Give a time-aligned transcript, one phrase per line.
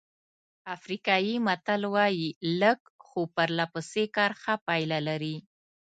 [0.75, 2.27] افریقایي متل وایي
[2.61, 5.35] لږ خو پرله پسې کار ښه پایله لري.